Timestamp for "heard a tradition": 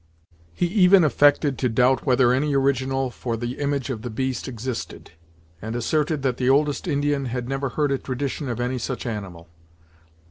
7.69-8.49